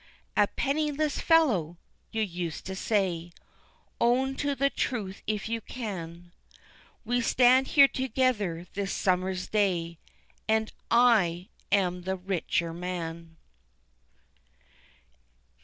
[0.35, 1.77] A penniless fellow!
[2.11, 3.31] you used to say
[3.99, 6.31] Own to the truth if you can
[7.05, 9.99] We stand here together this summer's day,
[10.49, 13.37] And I am the richer man.